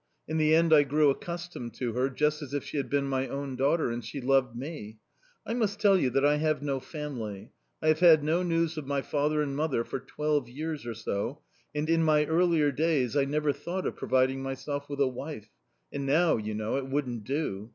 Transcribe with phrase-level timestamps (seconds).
[0.27, 3.27] In the end I grew accustomed to her just as if she had been my
[3.27, 4.97] own daughter, and she loved me.
[5.45, 7.51] I must tell you that I have no family.
[7.83, 11.41] I have had no news of my father and mother for twelve years or so,
[11.75, 15.51] and, in my earlier days, I never thought of providing myself with a wife
[15.93, 17.69] and now, you know, it wouldn't do.